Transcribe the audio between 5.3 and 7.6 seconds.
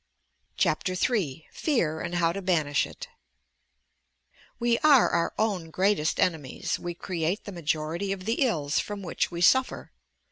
own greatest enemies. We create the